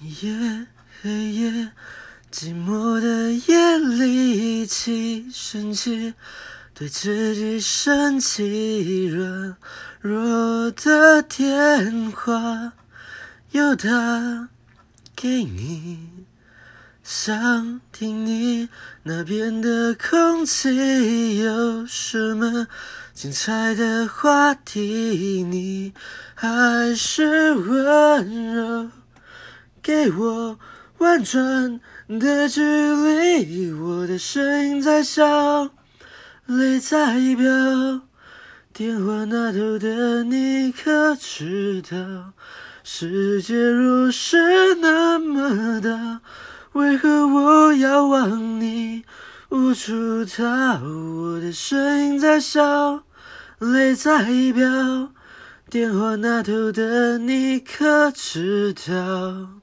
[0.00, 0.66] 夜
[1.02, 1.72] 黑夜，
[2.32, 6.14] 寂寞的夜里，起生气，
[6.72, 9.56] 对自己生气，软
[10.00, 12.74] 弱的电话
[13.50, 14.48] 又打
[15.16, 15.98] 给你，
[17.02, 18.68] 想听你
[19.02, 22.68] 那边的空气有什么
[23.12, 25.92] 精彩的话题，你
[26.36, 28.90] 还是温柔。
[29.88, 30.58] 给我
[30.98, 31.80] 婉转
[32.20, 35.70] 的距离，我的声音在笑，
[36.44, 38.02] 泪在飙。
[38.74, 42.34] 电话那头的你可知道，
[42.84, 46.20] 世界若是那么大，
[46.72, 49.04] 为何我要往你
[49.48, 50.82] 无处逃？
[50.84, 53.04] 我的声音在笑，
[53.58, 55.14] 泪在飙。
[55.70, 59.62] 电话那头的你可知道？